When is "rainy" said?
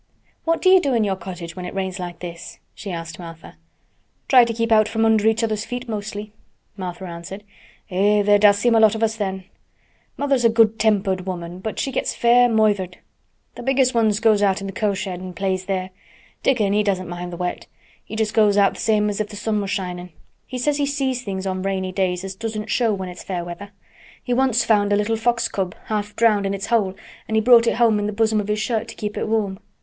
21.61-21.91